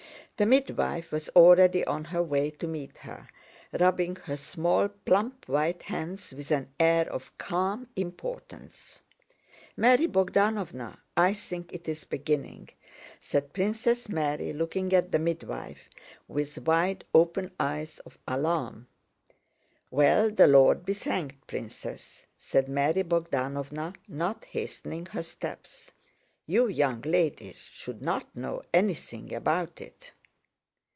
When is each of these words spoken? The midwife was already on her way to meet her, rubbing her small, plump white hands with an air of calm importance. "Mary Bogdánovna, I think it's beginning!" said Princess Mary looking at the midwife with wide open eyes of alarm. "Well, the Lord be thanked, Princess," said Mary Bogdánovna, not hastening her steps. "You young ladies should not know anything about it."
The 0.37 0.47
midwife 0.47 1.11
was 1.11 1.29
already 1.35 1.85
on 1.85 2.05
her 2.05 2.23
way 2.23 2.49
to 2.49 2.65
meet 2.65 2.97
her, 2.97 3.27
rubbing 3.79 4.15
her 4.23 4.35
small, 4.35 4.87
plump 4.87 5.47
white 5.47 5.83
hands 5.83 6.33
with 6.33 6.49
an 6.49 6.73
air 6.79 7.07
of 7.13 7.31
calm 7.37 7.87
importance. 7.95 9.03
"Mary 9.77 10.07
Bogdánovna, 10.07 10.97
I 11.15 11.35
think 11.35 11.71
it's 11.71 12.05
beginning!" 12.05 12.69
said 13.19 13.53
Princess 13.53 14.09
Mary 14.09 14.51
looking 14.51 14.93
at 14.93 15.11
the 15.11 15.19
midwife 15.19 15.87
with 16.27 16.57
wide 16.65 17.05
open 17.13 17.51
eyes 17.59 17.99
of 17.99 18.17
alarm. 18.27 18.87
"Well, 19.91 20.31
the 20.31 20.47
Lord 20.47 20.85
be 20.85 20.93
thanked, 20.95 21.45
Princess," 21.45 22.25
said 22.35 22.67
Mary 22.67 23.03
Bogdánovna, 23.03 23.95
not 24.07 24.45
hastening 24.45 25.05
her 25.11 25.21
steps. 25.21 25.91
"You 26.47 26.67
young 26.67 27.01
ladies 27.03 27.59
should 27.71 28.01
not 28.01 28.35
know 28.35 28.63
anything 28.73 29.31
about 29.35 29.79
it." 29.79 30.13